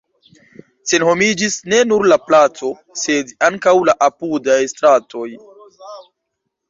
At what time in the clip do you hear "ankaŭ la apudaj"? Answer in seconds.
3.51-4.59